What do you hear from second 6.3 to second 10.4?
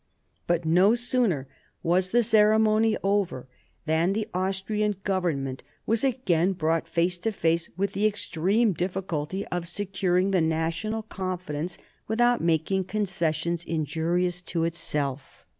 brought face to face with the ex treme difficulty of securing